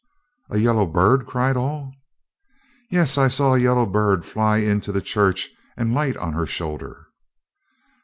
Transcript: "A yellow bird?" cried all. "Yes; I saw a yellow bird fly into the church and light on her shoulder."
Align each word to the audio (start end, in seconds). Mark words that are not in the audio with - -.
"A 0.49 0.57
yellow 0.57 0.87
bird?" 0.87 1.27
cried 1.27 1.55
all. 1.55 1.93
"Yes; 2.89 3.19
I 3.19 3.27
saw 3.27 3.53
a 3.53 3.59
yellow 3.59 3.85
bird 3.85 4.25
fly 4.25 4.57
into 4.57 4.91
the 4.91 4.99
church 4.99 5.49
and 5.77 5.93
light 5.93 6.17
on 6.17 6.33
her 6.33 6.47
shoulder." 6.47 7.05